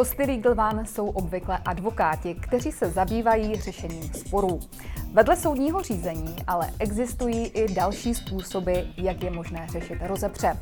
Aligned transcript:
Hosty 0.00 0.26
Legal 0.26 0.70
One 0.70 0.86
jsou 0.86 1.08
obvykle 1.08 1.58
advokáti, 1.64 2.34
kteří 2.34 2.72
se 2.72 2.90
zabývají 2.90 3.54
řešením 3.54 4.02
sporů. 4.02 4.60
Vedle 5.12 5.36
soudního 5.36 5.82
řízení 5.82 6.36
ale 6.46 6.70
existují 6.78 7.46
i 7.46 7.74
další 7.74 8.14
způsoby, 8.14 8.72
jak 8.96 9.22
je 9.22 9.30
možné 9.30 9.66
řešit 9.70 9.98
rozepře. 10.02 10.56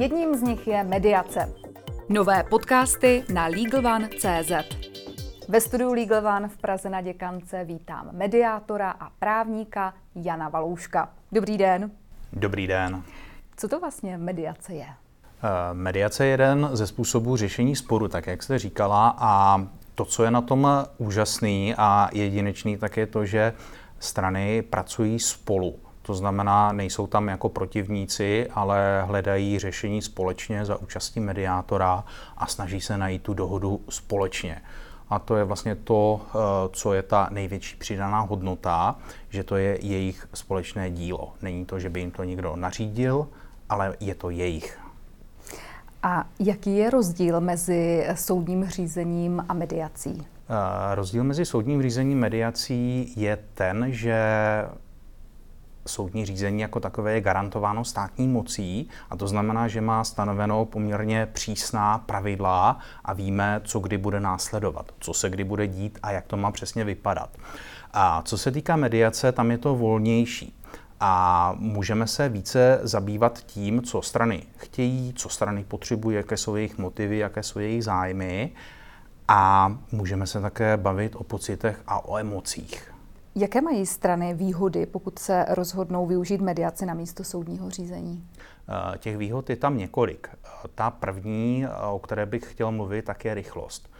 Jedním 0.00 0.34
z 0.34 0.42
nich 0.42 0.66
je 0.66 0.84
mediace. 0.84 1.54
Nové 2.08 2.44
podcasty 2.50 3.24
na 3.34 3.46
LegalOne.cz 3.46 4.52
Ve 5.48 5.60
studiu 5.60 5.92
Legal 5.92 6.26
One 6.36 6.48
v 6.48 6.56
Praze 6.56 6.90
na 6.90 7.00
Děkance 7.00 7.64
vítám 7.64 8.08
mediátora 8.12 8.90
a 8.90 9.10
právníka 9.10 9.94
Jana 10.14 10.48
Valouška. 10.48 11.12
Dobrý 11.32 11.58
den. 11.58 11.90
Dobrý 12.32 12.66
den. 12.66 13.02
Co 13.56 13.68
to 13.68 13.80
vlastně 13.80 14.18
mediace 14.18 14.74
je? 14.74 14.86
Eh, 15.42 15.74
mediace 15.74 16.24
je 16.24 16.30
jeden 16.30 16.68
ze 16.72 16.86
způsobů 16.86 17.36
řešení 17.36 17.76
sporu, 17.76 18.08
tak 18.08 18.26
jak 18.26 18.42
jste 18.42 18.58
říkala, 18.58 19.16
a 19.18 19.62
to, 19.94 20.04
co 20.04 20.24
je 20.24 20.30
na 20.30 20.40
tom 20.40 20.68
úžasný 20.98 21.74
a 21.78 22.08
jedinečný, 22.12 22.76
tak 22.76 22.96
je 22.96 23.06
to, 23.06 23.26
že 23.26 23.52
strany 23.98 24.62
pracují 24.62 25.18
spolu. 25.18 25.78
To 26.02 26.14
znamená, 26.14 26.72
nejsou 26.72 27.06
tam 27.06 27.28
jako 27.28 27.48
protivníci, 27.48 28.48
ale 28.54 29.02
hledají 29.06 29.58
řešení 29.58 30.02
společně 30.02 30.64
za 30.64 30.76
účastí 30.76 31.20
mediátora 31.20 32.04
a 32.36 32.46
snaží 32.46 32.80
se 32.80 32.98
najít 32.98 33.22
tu 33.22 33.34
dohodu 33.34 33.80
společně. 33.88 34.62
A 35.10 35.18
to 35.18 35.36
je 35.36 35.44
vlastně 35.44 35.74
to, 35.74 36.20
eh, 36.28 36.38
co 36.72 36.92
je 36.92 37.02
ta 37.02 37.28
největší 37.30 37.76
přidaná 37.76 38.20
hodnota, 38.20 38.96
že 39.30 39.44
to 39.44 39.56
je 39.56 39.78
jejich 39.86 40.28
společné 40.34 40.90
dílo. 40.90 41.32
Není 41.42 41.64
to, 41.66 41.78
že 41.78 41.90
by 41.90 42.00
jim 42.00 42.10
to 42.10 42.24
někdo 42.24 42.56
nařídil, 42.56 43.28
ale 43.68 43.96
je 44.00 44.14
to 44.14 44.30
jejich. 44.30 44.87
A 46.02 46.24
jaký 46.40 46.76
je 46.76 46.90
rozdíl 46.90 47.40
mezi 47.40 48.06
soudním 48.14 48.66
řízením 48.66 49.44
a 49.48 49.54
mediací? 49.54 50.26
Rozdíl 50.94 51.24
mezi 51.24 51.44
soudním 51.44 51.82
řízením 51.82 52.18
a 52.18 52.20
mediací 52.20 53.12
je 53.16 53.38
ten, 53.54 53.86
že 53.88 54.18
soudní 55.86 56.26
řízení 56.26 56.60
jako 56.60 56.80
takové 56.80 57.12
je 57.12 57.20
garantováno 57.20 57.84
státní 57.84 58.28
mocí 58.28 58.88
a 59.10 59.16
to 59.16 59.28
znamená, 59.28 59.68
že 59.68 59.80
má 59.80 60.04
stanoveno 60.04 60.64
poměrně 60.64 61.28
přísná 61.32 61.98
pravidla 61.98 62.78
a 63.04 63.12
víme, 63.12 63.60
co 63.64 63.80
kdy 63.80 63.98
bude 63.98 64.20
následovat, 64.20 64.92
co 64.98 65.14
se 65.14 65.30
kdy 65.30 65.44
bude 65.44 65.66
dít 65.66 65.98
a 66.02 66.10
jak 66.10 66.26
to 66.26 66.36
má 66.36 66.50
přesně 66.50 66.84
vypadat. 66.84 67.30
A 67.92 68.22
co 68.22 68.38
se 68.38 68.50
týká 68.50 68.76
mediace, 68.76 69.32
tam 69.32 69.50
je 69.50 69.58
to 69.58 69.74
volnější 69.74 70.54
a 71.00 71.54
můžeme 71.58 72.06
se 72.06 72.28
více 72.28 72.80
zabývat 72.82 73.38
tím, 73.38 73.82
co 73.82 74.02
strany 74.02 74.42
chtějí, 74.56 75.12
co 75.16 75.28
strany 75.28 75.64
potřebují, 75.64 76.16
jaké 76.16 76.36
jsou 76.36 76.56
jejich 76.56 76.78
motivy, 76.78 77.18
jaké 77.18 77.42
jsou 77.42 77.58
jejich 77.58 77.84
zájmy 77.84 78.52
a 79.28 79.72
můžeme 79.92 80.26
se 80.26 80.40
také 80.40 80.76
bavit 80.76 81.16
o 81.16 81.24
pocitech 81.24 81.82
a 81.86 82.04
o 82.04 82.18
emocích. 82.18 82.94
Jaké 83.34 83.60
mají 83.60 83.86
strany 83.86 84.34
výhody, 84.34 84.86
pokud 84.86 85.18
se 85.18 85.46
rozhodnou 85.48 86.06
využít 86.06 86.40
mediaci 86.40 86.86
na 86.86 86.94
místo 86.94 87.24
soudního 87.24 87.70
řízení? 87.70 88.28
Eh, 88.68 88.98
těch 88.98 89.16
výhod 89.16 89.50
je 89.50 89.56
tam 89.56 89.78
několik. 89.78 90.28
Eh, 90.32 90.48
ta 90.74 90.90
první, 90.90 91.64
eh, 91.64 91.86
o 91.90 91.98
které 91.98 92.26
bych 92.26 92.52
chtěl 92.52 92.72
mluvit, 92.72 93.04
tak 93.04 93.24
je 93.24 93.34
rychlost. 93.34 93.90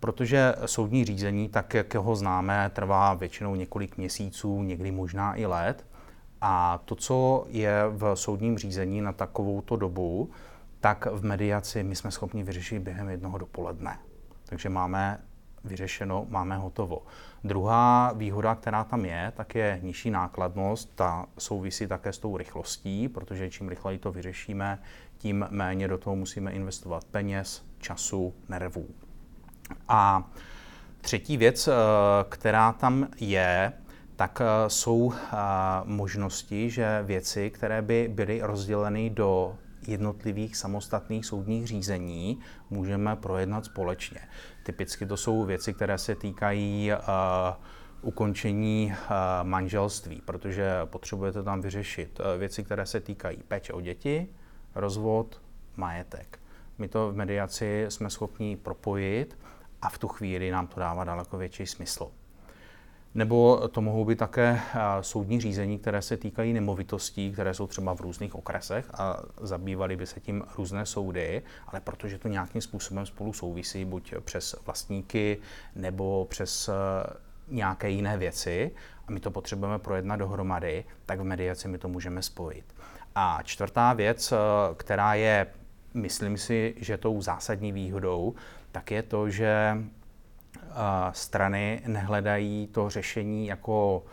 Protože 0.00 0.54
soudní 0.66 1.04
řízení, 1.04 1.48
tak 1.48 1.74
jak 1.74 1.94
ho 1.94 2.16
známe, 2.16 2.70
trvá 2.74 3.14
většinou 3.14 3.54
několik 3.54 3.96
měsíců, 3.96 4.62
někdy 4.62 4.90
možná 4.90 5.36
i 5.36 5.46
let. 5.46 5.84
A 6.40 6.80
to, 6.84 6.94
co 6.94 7.46
je 7.48 7.82
v 7.88 8.14
soudním 8.14 8.58
řízení 8.58 9.00
na 9.00 9.12
takovouto 9.12 9.76
dobu, 9.76 10.30
tak 10.80 11.06
v 11.12 11.24
mediaci 11.24 11.82
my 11.82 11.96
jsme 11.96 12.10
schopni 12.10 12.42
vyřešit 12.42 12.78
během 12.78 13.08
jednoho 13.08 13.38
dopoledne. 13.38 13.98
Takže 14.44 14.68
máme 14.68 15.18
vyřešeno, 15.64 16.26
máme 16.28 16.56
hotovo. 16.56 17.02
Druhá 17.44 18.12
výhoda, 18.12 18.54
která 18.54 18.84
tam 18.84 19.04
je, 19.04 19.32
tak 19.36 19.54
je 19.54 19.80
nižší 19.82 20.10
nákladnost. 20.10 20.92
Ta 20.94 21.26
souvisí 21.38 21.86
také 21.86 22.12
s 22.12 22.18
tou 22.18 22.36
rychlostí, 22.36 23.08
protože 23.08 23.50
čím 23.50 23.68
rychleji 23.68 23.98
to 23.98 24.12
vyřešíme, 24.12 24.78
tím 25.18 25.46
méně 25.50 25.88
do 25.88 25.98
toho 25.98 26.16
musíme 26.16 26.52
investovat 26.52 27.04
peněz, 27.04 27.64
času, 27.78 28.34
nervů. 28.48 28.86
A 29.88 30.30
třetí 31.00 31.36
věc, 31.36 31.68
eh, 31.68 31.72
která 32.28 32.72
tam 32.72 33.08
je, 33.20 33.72
tak 34.16 34.40
eh, 34.40 34.70
jsou 34.70 35.12
eh, 35.12 35.36
možnosti, 35.84 36.70
že 36.70 37.02
věci, 37.02 37.50
které 37.50 37.82
by 37.82 38.08
byly 38.14 38.40
rozděleny 38.42 39.10
do 39.10 39.58
jednotlivých 39.86 40.56
samostatných 40.56 41.26
soudních 41.26 41.66
řízení, 41.66 42.40
můžeme 42.70 43.16
projednat 43.16 43.64
společně. 43.64 44.20
Typicky 44.62 45.06
to 45.06 45.16
jsou 45.16 45.44
věci, 45.44 45.74
které 45.74 45.98
se 45.98 46.14
týkají 46.14 46.90
uh, 46.92 46.98
ukončení 48.02 48.94
manželství, 49.42 50.22
protože 50.24 50.72
potřebujete 50.84 51.42
tam 51.42 51.60
vyřešit 51.60 52.20
věci, 52.38 52.64
které 52.64 52.86
se 52.86 53.00
týkají 53.00 53.36
péče 53.48 53.72
o 53.72 53.80
děti, 53.80 54.28
rozvod, 54.74 55.40
majetek. 55.76 56.38
My 56.78 56.88
to 56.88 57.12
v 57.12 57.16
mediaci 57.16 57.86
jsme 57.88 58.10
schopni 58.10 58.56
propojit 58.56 59.38
a 59.82 59.88
v 59.88 59.98
tu 59.98 60.08
chvíli 60.08 60.50
nám 60.50 60.66
to 60.66 60.80
dává 60.80 61.04
daleko 61.04 61.38
větší 61.38 61.66
smysl. 61.66 62.10
Nebo 63.16 63.68
to 63.68 63.80
mohou 63.80 64.04
být 64.04 64.18
také 64.18 64.60
soudní 65.00 65.40
řízení, 65.40 65.78
které 65.78 66.02
se 66.02 66.16
týkají 66.16 66.52
nemovitostí, 66.52 67.32
které 67.32 67.54
jsou 67.54 67.66
třeba 67.66 67.94
v 67.94 68.00
různých 68.00 68.34
okresech 68.34 68.90
a 68.94 69.22
zabývaly 69.40 69.96
by 69.96 70.06
se 70.06 70.20
tím 70.20 70.44
různé 70.58 70.86
soudy, 70.86 71.42
ale 71.66 71.80
protože 71.80 72.18
to 72.18 72.28
nějakým 72.28 72.60
způsobem 72.60 73.06
spolu 73.06 73.32
souvisí, 73.32 73.84
buď 73.84 74.14
přes 74.20 74.56
vlastníky 74.66 75.38
nebo 75.76 76.26
přes 76.30 76.70
nějaké 77.48 77.90
jiné 77.90 78.18
věci, 78.18 78.70
a 79.08 79.12
my 79.12 79.20
to 79.20 79.30
potřebujeme 79.30 79.78
projednat 79.78 80.16
dohromady, 80.16 80.84
tak 81.06 81.20
v 81.20 81.24
mediaci 81.24 81.68
my 81.68 81.78
to 81.78 81.88
můžeme 81.88 82.22
spojit. 82.22 82.64
A 83.14 83.40
čtvrtá 83.42 83.92
věc, 83.92 84.32
která 84.76 85.14
je, 85.14 85.46
myslím 85.94 86.38
si, 86.38 86.74
že 86.76 86.96
tou 86.96 87.22
zásadní 87.22 87.72
výhodou, 87.72 88.34
tak 88.72 88.90
je 88.90 89.02
to, 89.02 89.30
že 89.30 89.76
strany 91.12 91.82
nehledají 91.86 92.66
to 92.66 92.90
řešení 92.90 93.46
jako 93.46 94.04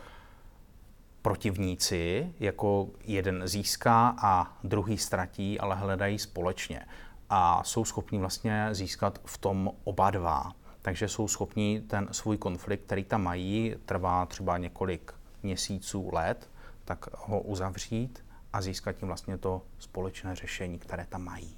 protivníci, 1.22 2.34
jako 2.40 2.88
jeden 3.04 3.48
získá 3.48 4.14
a 4.18 4.58
druhý 4.64 4.98
ztratí, 4.98 5.60
ale 5.60 5.76
hledají 5.76 6.18
společně. 6.18 6.86
A 7.30 7.62
jsou 7.64 7.84
schopni 7.84 8.18
vlastně 8.18 8.68
získat 8.72 9.20
v 9.24 9.38
tom 9.38 9.70
oba 9.84 10.10
dva. 10.10 10.52
Takže 10.82 11.08
jsou 11.08 11.28
schopni 11.28 11.82
ten 11.86 12.08
svůj 12.12 12.38
konflikt, 12.38 12.84
který 12.84 13.04
tam 13.04 13.22
mají, 13.22 13.74
trvá 13.86 14.26
třeba 14.26 14.58
několik 14.58 15.12
měsíců, 15.42 16.10
let, 16.12 16.50
tak 16.84 17.06
ho 17.16 17.40
uzavřít 17.40 18.24
a 18.52 18.60
získat 18.60 18.92
tím 18.92 19.08
vlastně 19.08 19.38
to 19.38 19.62
společné 19.78 20.34
řešení, 20.36 20.78
které 20.78 21.06
tam 21.06 21.24
mají. 21.24 21.56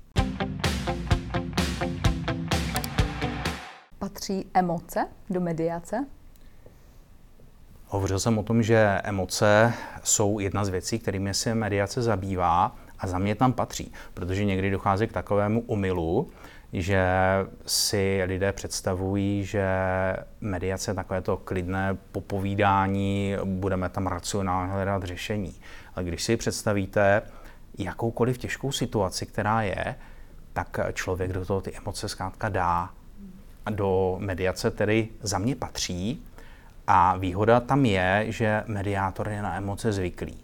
Patří 4.16 4.46
emoce 4.54 5.08
do 5.30 5.40
mediace? 5.40 6.06
Hovořil 7.86 8.18
jsem 8.18 8.38
o 8.38 8.42
tom, 8.42 8.62
že 8.62 9.00
emoce 9.04 9.72
jsou 10.02 10.38
jedna 10.38 10.64
z 10.64 10.68
věcí, 10.68 10.98
kterými 10.98 11.34
se 11.34 11.54
mediace 11.54 12.02
zabývá 12.02 12.76
a 12.98 13.06
za 13.06 13.18
mě 13.18 13.34
tam 13.34 13.52
patří, 13.52 13.92
protože 14.14 14.44
někdy 14.44 14.70
dochází 14.70 15.06
k 15.06 15.12
takovému 15.12 15.64
omylu, 15.66 16.30
že 16.72 17.06
si 17.66 18.22
lidé 18.26 18.52
představují, 18.52 19.44
že 19.44 19.66
mediace 20.40 20.90
je 20.90 20.94
takové 20.94 21.22
to 21.22 21.36
klidné 21.36 21.96
popovídání, 22.12 23.36
budeme 23.44 23.88
tam 23.88 24.06
racionálně 24.06 24.72
hledat 24.72 25.02
řešení. 25.02 25.54
Ale 25.94 26.04
když 26.04 26.22
si 26.22 26.36
představíte 26.36 27.22
jakoukoliv 27.78 28.38
těžkou 28.38 28.72
situaci, 28.72 29.26
která 29.26 29.62
je, 29.62 29.94
tak 30.52 30.80
člověk 30.92 31.32
do 31.32 31.44
toho 31.44 31.60
ty 31.60 31.76
emoce 31.76 32.08
zkrátka 32.08 32.48
dá 32.48 32.90
do 33.70 34.16
mediace 34.18 34.70
tedy 34.70 35.08
za 35.22 35.38
mě 35.38 35.56
patří 35.56 36.22
a 36.86 37.16
výhoda 37.16 37.60
tam 37.60 37.86
je, 37.86 38.24
že 38.28 38.62
mediátor 38.66 39.28
je 39.28 39.42
na 39.42 39.56
emoce 39.56 39.92
zvyklý. 39.92 40.36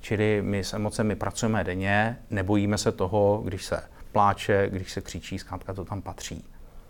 Čili 0.00 0.42
my 0.42 0.64
s 0.64 0.74
emocemi 0.74 1.16
pracujeme 1.16 1.64
denně, 1.64 2.18
nebojíme 2.30 2.78
se 2.78 2.92
toho, 2.92 3.42
když 3.44 3.64
se 3.64 3.82
pláče, 4.12 4.68
když 4.70 4.92
se 4.92 5.00
křičí, 5.00 5.38
zkrátka 5.38 5.74
to 5.74 5.84
tam 5.84 6.02
patří. 6.02 6.44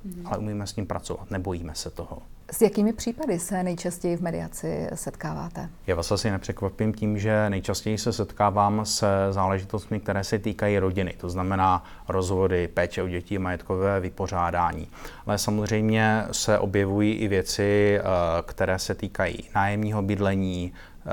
Mm. 0.05 0.27
Ale 0.27 0.39
umíme 0.39 0.67
s 0.67 0.77
ním 0.77 0.87
pracovat, 0.87 1.31
nebojíme 1.31 1.75
se 1.75 1.91
toho. 1.91 2.23
S 2.53 2.63
jakými 2.63 2.93
případy 2.93 3.39
se 3.39 3.63
nejčastěji 3.63 4.17
v 4.17 4.21
mediaci 4.21 4.89
setkáváte? 4.95 5.69
Já 5.87 5.95
vás 5.95 6.13
asi 6.13 6.31
nepřekvapím 6.31 6.93
tím, 6.93 7.19
že 7.19 7.51
nejčastěji 7.51 7.99
se 7.99 8.13
setkávám 8.13 8.85
se 8.85 9.07
záležitostmi, 9.31 10.01
které 10.01 10.25
se 10.25 10.39
týkají 10.39 10.79
rodiny, 10.79 11.15
to 11.21 11.29
znamená 11.29 11.85
rozvody, 12.09 12.69
péče 12.69 13.03
o 13.03 13.09
děti, 13.09 13.39
majetkové 13.39 14.01
vypořádání. 14.01 14.89
Ale 15.27 15.39
samozřejmě 15.39 16.25
se 16.33 16.59
objevují 16.59 17.13
i 17.15 17.29
věci, 17.29 17.99
eh, 17.99 18.03
které 18.43 18.79
se 18.79 18.95
týkají 18.95 19.51
nájemního 19.55 20.03
bydlení, 20.03 20.73
eh, 20.73 21.11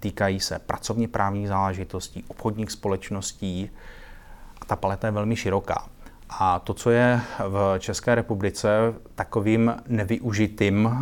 týkají 0.00 0.40
se 0.40 0.58
pracovně 0.58 1.08
právních 1.08 1.48
záležitostí, 1.48 2.24
obchodních 2.28 2.70
společností 2.70 3.70
a 4.60 4.64
ta 4.64 4.76
paleta 4.76 5.06
je 5.06 5.10
velmi 5.10 5.36
široká. 5.36 5.88
A 6.38 6.58
to, 6.58 6.74
co 6.74 6.90
je 6.90 7.20
v 7.48 7.76
České 7.78 8.14
republice 8.14 8.68
takovým 9.14 9.74
nevyužitým 9.86 10.84
uh, 10.84 10.92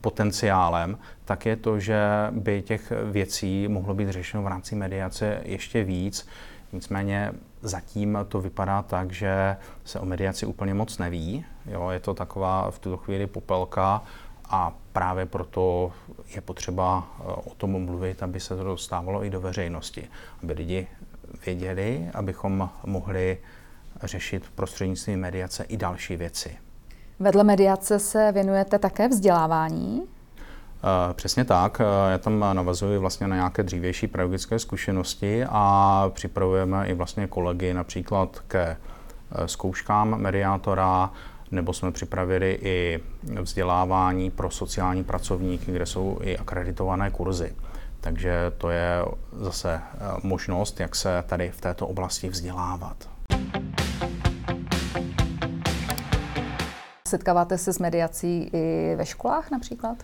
potenciálem, 0.00 0.98
tak 1.24 1.46
je 1.46 1.56
to, 1.56 1.80
že 1.80 2.00
by 2.30 2.62
těch 2.62 2.92
věcí 3.04 3.68
mohlo 3.68 3.94
být 3.94 4.08
řešeno 4.10 4.42
v 4.42 4.46
rámci 4.46 4.74
mediace 4.74 5.40
ještě 5.44 5.84
víc. 5.84 6.28
Nicméně 6.72 7.32
zatím 7.62 8.18
to 8.28 8.40
vypadá 8.40 8.82
tak, 8.82 9.12
že 9.12 9.56
se 9.84 10.00
o 10.00 10.04
mediaci 10.04 10.46
úplně 10.46 10.74
moc 10.74 10.98
neví. 10.98 11.44
Jo, 11.66 11.90
je 11.90 12.00
to 12.00 12.14
taková 12.14 12.70
v 12.70 12.78
tuto 12.78 12.96
chvíli 12.96 13.26
popelka 13.26 14.02
a 14.50 14.72
právě 14.92 15.26
proto 15.26 15.92
je 16.34 16.40
potřeba 16.40 17.08
eh, 17.20 17.22
o 17.24 17.54
tom 17.56 17.84
mluvit, 17.84 18.22
aby 18.22 18.40
se 18.40 18.56
to 18.56 18.64
dostávalo 18.64 19.24
i 19.24 19.30
do 19.30 19.40
veřejnosti, 19.40 20.08
aby 20.42 20.52
lidi 20.52 20.86
věděli, 21.46 22.10
abychom 22.14 22.70
mohli 22.86 23.38
řešit 24.02 24.42
prostřednictvím 24.54 25.20
mediace 25.20 25.64
i 25.64 25.76
další 25.76 26.16
věci. 26.16 26.56
Vedle 27.18 27.44
mediace 27.44 27.98
se 27.98 28.32
věnujete 28.32 28.78
také 28.78 29.08
vzdělávání? 29.08 30.02
Eh, 30.02 31.14
přesně 31.14 31.44
tak. 31.44 31.80
Eh, 31.80 32.12
já 32.12 32.18
tam 32.18 32.40
navazuji 32.52 32.98
vlastně 32.98 33.28
na 33.28 33.36
nějaké 33.36 33.62
dřívější 33.62 34.06
pedagogické 34.06 34.58
zkušenosti 34.58 35.44
a 35.48 36.10
připravujeme 36.14 36.86
i 36.86 36.94
vlastně 36.94 37.26
kolegy 37.26 37.74
například 37.74 38.40
ke 38.48 38.76
zkouškám 39.46 40.20
mediátora, 40.20 41.10
nebo 41.50 41.72
jsme 41.72 41.92
připravili 41.92 42.58
i 42.62 43.00
vzdělávání 43.40 44.30
pro 44.30 44.50
sociální 44.50 45.04
pracovníky, 45.04 45.72
kde 45.72 45.86
jsou 45.86 46.18
i 46.22 46.38
akreditované 46.38 47.10
kurzy. 47.10 47.54
Takže 48.00 48.52
to 48.58 48.70
je 48.70 49.04
zase 49.32 49.74
eh, 49.74 49.98
možnost, 50.22 50.80
jak 50.80 50.96
se 50.96 51.24
tady 51.26 51.50
v 51.50 51.60
této 51.60 51.86
oblasti 51.86 52.28
vzdělávat. 52.28 53.15
Setkáváte 57.06 57.58
se 57.58 57.72
s 57.72 57.78
mediací 57.78 58.50
i 58.52 58.94
ve 58.96 59.06
školách 59.06 59.50
například? 59.50 59.96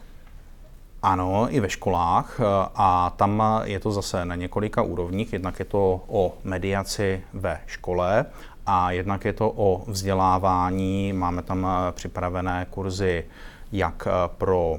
Ano, 1.02 1.46
i 1.50 1.60
ve 1.60 1.70
školách 1.70 2.40
eh, 2.40 2.44
a 2.74 3.10
tam 3.16 3.42
je 3.64 3.80
to 3.80 3.92
zase 3.92 4.24
na 4.24 4.34
několika 4.34 4.82
úrovních. 4.82 5.32
Jednak 5.32 5.58
je 5.58 5.64
to 5.64 6.04
o 6.08 6.34
mediaci 6.44 7.22
ve 7.32 7.60
škole 7.66 8.26
a 8.66 8.90
jednak 8.90 9.24
je 9.24 9.32
to 9.32 9.52
o 9.56 9.84
vzdělávání. 9.86 11.12
Máme 11.12 11.42
tam 11.42 11.66
eh, 11.66 11.92
připravené 11.92 12.66
kurzy 12.70 13.24
jak 13.72 14.06
eh, 14.06 14.10
pro 14.38 14.76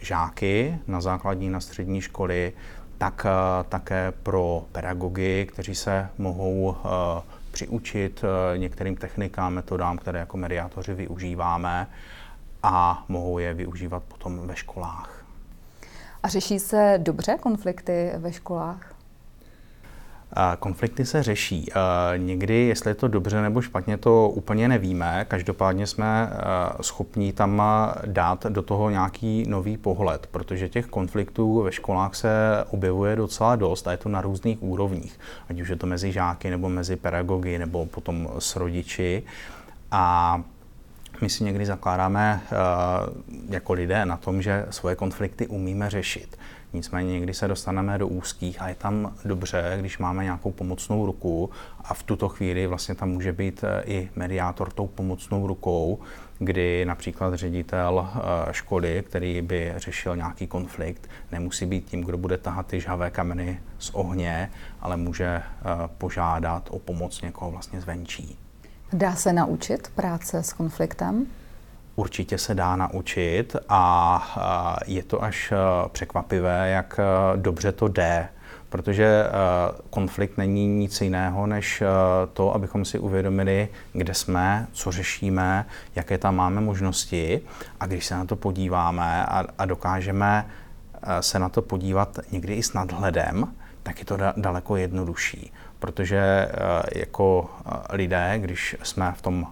žáky 0.00 0.78
na 0.86 1.00
základní, 1.00 1.50
na 1.50 1.60
střední 1.60 2.00
školy, 2.00 2.52
tak 2.98 3.26
také 3.68 4.12
pro 4.22 4.64
pedagogy, 4.72 5.46
kteří 5.52 5.74
se 5.74 6.08
mohou 6.18 6.76
přiučit 7.50 8.24
některým 8.56 8.96
technikám, 8.96 9.54
metodám, 9.54 9.98
které 9.98 10.18
jako 10.18 10.36
mediátoři 10.36 10.94
využíváme 10.94 11.86
a 12.62 13.04
mohou 13.08 13.38
je 13.38 13.54
využívat 13.54 14.02
potom 14.02 14.46
ve 14.46 14.56
školách. 14.56 15.24
A 16.22 16.28
řeší 16.28 16.58
se 16.58 16.98
dobře 17.02 17.36
konflikty 17.40 18.12
ve 18.16 18.32
školách? 18.32 18.94
Konflikty 20.58 21.06
se 21.06 21.22
řeší. 21.22 21.70
Někdy, 22.16 22.54
jestli 22.54 22.90
je 22.90 22.94
to 22.94 23.08
dobře 23.08 23.42
nebo 23.42 23.60
špatně, 23.60 23.96
to 23.96 24.28
úplně 24.28 24.68
nevíme. 24.68 25.24
Každopádně 25.28 25.86
jsme 25.86 26.30
schopni 26.80 27.32
tam 27.32 27.62
dát 28.06 28.46
do 28.46 28.62
toho 28.62 28.90
nějaký 28.90 29.44
nový 29.48 29.76
pohled, 29.76 30.26
protože 30.26 30.68
těch 30.68 30.86
konfliktů 30.86 31.62
ve 31.62 31.72
školách 31.72 32.14
se 32.14 32.30
objevuje 32.70 33.16
docela 33.16 33.56
dost 33.56 33.88
a 33.88 33.90
je 33.90 33.96
to 33.96 34.08
na 34.08 34.20
různých 34.20 34.62
úrovních, 34.62 35.20
ať 35.48 35.60
už 35.60 35.68
je 35.68 35.76
to 35.76 35.86
mezi 35.86 36.12
žáky 36.12 36.50
nebo 36.50 36.68
mezi 36.68 36.96
pedagogy 36.96 37.58
nebo 37.58 37.86
potom 37.86 38.28
s 38.38 38.56
rodiči. 38.56 39.22
A 39.90 40.42
my 41.20 41.30
si 41.30 41.44
někdy 41.44 41.66
zakládáme 41.66 42.40
jako 43.48 43.72
lidé 43.72 44.06
na 44.06 44.16
tom, 44.16 44.42
že 44.42 44.66
svoje 44.70 44.96
konflikty 44.96 45.46
umíme 45.46 45.90
řešit. 45.90 46.38
Nicméně 46.72 47.12
někdy 47.12 47.34
se 47.34 47.48
dostaneme 47.48 47.98
do 47.98 48.08
úzkých 48.08 48.62
a 48.62 48.68
je 48.68 48.74
tam 48.74 49.14
dobře, 49.24 49.76
když 49.80 49.98
máme 49.98 50.24
nějakou 50.24 50.52
pomocnou 50.52 51.06
ruku 51.06 51.50
a 51.84 51.94
v 51.94 52.02
tuto 52.02 52.28
chvíli 52.28 52.66
vlastně 52.66 52.94
tam 52.94 53.08
může 53.08 53.32
být 53.32 53.64
eh, 53.64 53.82
i 53.84 54.10
mediátor 54.16 54.72
tou 54.72 54.86
pomocnou 54.86 55.46
rukou, 55.46 55.98
kdy 56.38 56.84
například 56.84 57.34
ředitel 57.34 58.08
eh, 58.08 58.20
školy, 58.52 59.04
který 59.06 59.42
by 59.42 59.72
řešil 59.76 60.16
nějaký 60.16 60.46
konflikt, 60.46 61.08
nemusí 61.32 61.66
být 61.66 61.84
tím, 61.84 62.00
kdo 62.00 62.18
bude 62.18 62.38
tahat 62.38 62.66
ty 62.66 62.80
žhavé 62.80 63.10
kameny 63.10 63.60
z 63.78 63.90
ohně, 63.90 64.50
ale 64.80 64.96
může 64.96 65.26
eh, 65.26 65.42
požádat 65.98 66.68
o 66.70 66.78
pomoc 66.78 67.22
někoho 67.22 67.50
vlastně 67.50 67.80
zvenčí. 67.80 68.38
Dá 68.92 69.14
se 69.14 69.32
naučit 69.32 69.88
práce 69.94 70.42
s 70.42 70.52
konfliktem? 70.52 71.26
Určitě 72.00 72.38
se 72.38 72.54
dá 72.54 72.76
naučit 72.76 73.56
a 73.68 73.82
je 74.86 75.02
to 75.02 75.22
až 75.22 75.52
e, 75.52 75.56
překvapivé, 75.88 76.70
jak 76.70 77.00
e, 77.00 77.36
dobře 77.36 77.72
to 77.72 77.88
jde, 77.88 78.28
protože 78.68 79.04
e, 79.04 79.28
konflikt 79.90 80.38
není 80.38 80.66
nic 80.66 81.00
jiného, 81.00 81.46
než 81.46 81.82
to, 82.32 82.54
abychom 82.54 82.84
si 82.84 82.98
uvědomili, 82.98 83.68
kde 83.92 84.14
jsme, 84.14 84.66
co 84.72 84.92
řešíme, 84.92 85.66
jaké 85.94 86.18
tam 86.18 86.36
máme 86.36 86.60
možnosti. 86.60 87.40
A 87.80 87.86
když 87.86 88.06
se 88.06 88.14
na 88.14 88.24
to 88.24 88.36
podíváme 88.36 89.26
a, 89.26 89.44
a 89.58 89.64
dokážeme 89.64 90.46
se 91.20 91.38
na 91.38 91.48
to 91.48 91.62
podívat 91.62 92.18
někdy 92.32 92.54
i 92.54 92.62
s 92.62 92.72
nadhledem, 92.72 93.54
tak 93.82 93.98
je 93.98 94.04
to 94.04 94.16
daleko 94.36 94.76
jednodušší, 94.76 95.52
protože 95.78 96.48
jako 96.94 97.50
lidé, 97.90 98.34
když 98.36 98.76
jsme 98.82 99.12
v 99.16 99.22
tom 99.22 99.46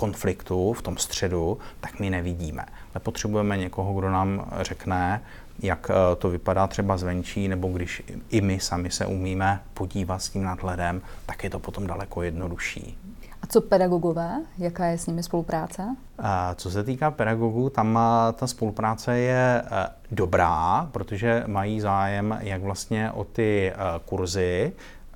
konfliktu, 0.00 0.72
v 0.72 0.82
tom 0.82 0.96
středu, 0.96 1.58
tak 1.80 2.00
my 2.00 2.10
nevidíme. 2.10 2.64
Ale 2.94 3.00
potřebujeme 3.02 3.56
někoho, 3.56 3.94
kdo 3.94 4.10
nám 4.10 4.50
řekne, 4.60 5.22
jak 5.62 5.90
eh, 5.90 6.16
to 6.16 6.30
vypadá 6.30 6.66
třeba 6.66 6.96
zvenčí, 6.96 7.48
nebo 7.48 7.68
když 7.68 8.02
i 8.30 8.40
my 8.40 8.60
sami 8.60 8.90
se 8.90 9.06
umíme 9.06 9.60
podívat 9.74 10.18
s 10.18 10.28
tím 10.28 10.42
nadhledem, 10.42 11.02
tak 11.26 11.44
je 11.44 11.50
to 11.50 11.58
potom 11.58 11.86
daleko 11.86 12.22
jednodušší. 12.22 12.98
A 13.42 13.46
co 13.46 13.60
pedagogové? 13.60 14.42
Jaká 14.58 14.86
je 14.86 14.98
s 14.98 15.06
nimi 15.06 15.22
spolupráce? 15.22 15.96
Eh, 16.18 16.24
co 16.54 16.70
se 16.70 16.84
týká 16.84 17.10
pedagogů, 17.10 17.70
tam 17.70 17.98
eh, 17.98 18.32
ta 18.32 18.46
spolupráce 18.46 19.18
je 19.18 19.62
dobrá, 20.10 20.88
protože 20.92 21.44
mají 21.46 21.80
zájem 21.80 22.38
jak 22.40 22.62
vlastně 22.62 23.10
o 23.10 23.24
ty 23.24 23.72
kurzy, 24.04 24.72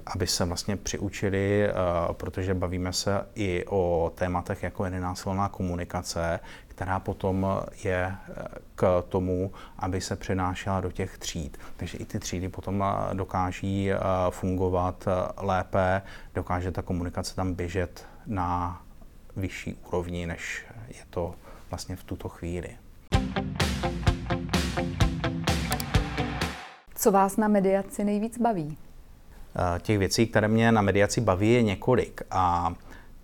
aby 0.07 0.27
se 0.27 0.45
vlastně 0.45 0.77
přiučili, 0.77 1.65
eh, 1.65 1.73
protože 2.13 2.55
bavíme 2.55 2.93
se 2.93 3.27
i 3.35 3.65
o 3.69 4.13
tématech, 4.15 4.63
jako 4.63 4.85
je 4.85 4.91
nenásilná 4.91 5.49
komunikace, 5.49 6.41
která 6.69 7.01
potom 7.01 7.47
je 7.85 8.13
eh, 8.13 8.45
k 8.75 9.05
tomu, 9.09 9.53
aby 9.79 10.01
se 10.01 10.17
přenášela 10.17 10.81
do 10.81 10.91
těch 10.91 11.19
tříd. 11.19 11.59
Takže 11.77 11.99
i 11.99 12.05
ty 12.05 12.19
třídy 12.19 12.49
potom 12.49 12.85
eh, 12.85 13.15
dokáží 13.15 13.91
fungovat 14.31 15.09
lépe, 15.37 16.03
dokáže 16.35 16.73
ta 16.73 16.83
komunikace 16.83 17.35
tam 17.35 17.55
běžet 17.55 18.07
na 18.27 18.83
vyšší 19.37 19.75
úrovni, 19.75 20.27
než 20.27 20.67
je 20.89 21.03
to 21.11 21.35
vlastně 21.71 21.97
v 21.97 22.05
tuto 22.05 22.29
chvíli. 22.29 22.69
Co 26.95 27.13
vás 27.13 27.37
na 27.37 27.49
mediaci 27.49 28.05
nejvíc 28.05 28.39
baví? 28.39 28.77
Eh, 29.57 29.81
těch 29.81 29.99
věcí, 29.99 30.27
které 30.27 30.49
mě 30.49 30.73
na 30.73 30.83
mediaci 30.83 31.21
baví, 31.21 31.53
je 31.53 31.63
několik. 31.63 32.23
A 32.31 32.75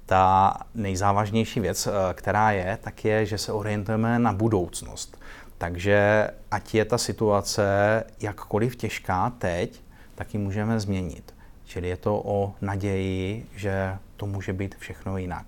ta 0.07 0.57
nejzávažnější 0.75 1.61
věc, 1.61 1.87
eh, 1.87 2.15
která 2.15 2.51
je, 2.51 2.79
tak 2.81 3.05
je, 3.05 3.27
že 3.27 3.39
se 3.39 3.53
orientujeme 3.53 4.19
na 4.19 4.33
budoucnost. 4.33 5.21
Takže 5.59 6.31
ať 6.51 6.75
je 6.75 6.85
ta 6.85 6.99
situace 6.99 7.65
jakkoliv 8.21 8.77
těžká 8.77 9.33
teď, 9.39 9.81
tak 10.15 10.35
ji 10.35 10.41
můžeme 10.41 10.81
změnit. 10.81 11.35
Čili 11.65 11.89
je 11.89 11.97
to 11.97 12.23
o 12.25 12.55
naději, 12.61 13.47
že 13.57 13.97
to 14.17 14.27
může 14.27 14.53
být 14.53 14.75
všechno 14.79 15.19
jinak. 15.19 15.47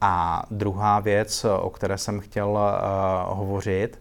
A 0.00 0.42
druhá 0.50 1.00
věc, 1.00 1.44
o 1.60 1.70
které 1.70 1.98
jsem 1.98 2.20
chtěl 2.20 2.48
uh, 2.48 3.38
hovořit, 3.38 4.00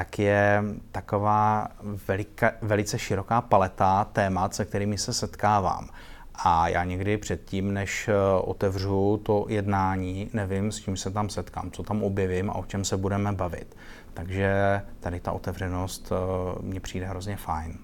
tak 0.00 0.18
je 0.18 0.62
taková 0.92 1.68
velika, 2.08 2.52
velice 2.62 2.98
široká 2.98 3.40
paleta 3.40 4.04
témat, 4.04 4.54
se 4.54 4.64
kterými 4.64 4.98
se 4.98 5.12
setkávám. 5.12 5.88
A 6.34 6.68
já 6.68 6.84
někdy 6.84 7.16
předtím, 7.16 7.74
než 7.74 8.08
eh, 8.08 8.14
otevřu 8.40 9.20
to 9.22 9.46
jednání, 9.48 10.30
nevím, 10.32 10.72
s 10.72 10.80
čím 10.80 10.96
se 10.96 11.10
tam 11.10 11.28
setkám, 11.28 11.70
co 11.70 11.82
tam 11.82 12.02
objevím 12.02 12.50
a 12.50 12.54
o 12.54 12.64
čem 12.64 12.84
se 12.84 12.96
budeme 12.96 13.32
bavit. 13.32 13.76
Takže 14.14 14.82
tady 15.00 15.20
ta 15.20 15.32
otevřenost 15.32 16.12
eh, 16.12 16.16
mně 16.62 16.80
přijde 16.80 17.06
hrozně 17.06 17.36
fajn. 17.36 17.78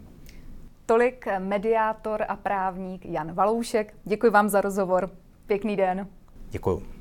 Tolik 0.86 1.26
mediátor 1.38 2.24
a 2.28 2.36
právník 2.36 3.06
Jan 3.06 3.32
Valoušek. 3.32 3.94
Děkuji 4.04 4.30
vám 4.30 4.48
za 4.48 4.60
rozhovor. 4.60 5.10
Pěkný 5.46 5.76
den. 5.76 6.08
Děkuji. 6.50 6.95